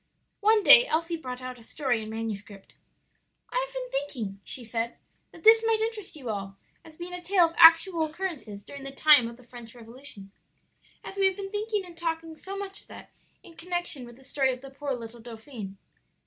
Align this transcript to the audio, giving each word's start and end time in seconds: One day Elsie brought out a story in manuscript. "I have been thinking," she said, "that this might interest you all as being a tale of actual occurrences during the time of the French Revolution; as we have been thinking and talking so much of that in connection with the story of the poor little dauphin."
One 0.39 0.63
day 0.63 0.87
Elsie 0.87 1.15
brought 1.15 1.43
out 1.43 1.59
a 1.59 1.63
story 1.63 2.01
in 2.01 2.09
manuscript. 2.09 2.73
"I 3.51 3.63
have 3.63 3.71
been 3.71 3.91
thinking," 3.91 4.39
she 4.43 4.65
said, 4.65 4.97
"that 5.31 5.43
this 5.43 5.63
might 5.63 5.79
interest 5.79 6.15
you 6.15 6.27
all 6.31 6.57
as 6.83 6.97
being 6.97 7.13
a 7.13 7.21
tale 7.21 7.45
of 7.45 7.53
actual 7.57 8.03
occurrences 8.05 8.63
during 8.63 8.81
the 8.81 8.89
time 8.91 9.27
of 9.27 9.37
the 9.37 9.43
French 9.43 9.75
Revolution; 9.75 10.31
as 11.03 11.17
we 11.17 11.27
have 11.27 11.35
been 11.35 11.51
thinking 11.51 11.85
and 11.85 11.95
talking 11.95 12.35
so 12.35 12.57
much 12.57 12.81
of 12.81 12.87
that 12.87 13.11
in 13.43 13.53
connection 13.55 14.03
with 14.07 14.15
the 14.15 14.23
story 14.25 14.51
of 14.51 14.61
the 14.61 14.71
poor 14.71 14.93
little 14.93 15.19
dauphin." 15.19 15.77